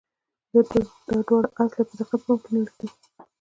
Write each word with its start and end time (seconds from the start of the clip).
دا 0.51 0.59
دواړه 1.27 1.49
اصله 1.57 1.81
یې 1.81 1.85
په 1.89 1.93
دقت 1.99 2.09
په 2.23 2.29
پام 2.35 2.37
کې 2.41 2.49
نیولي 2.53 2.73
دي. 2.79 2.87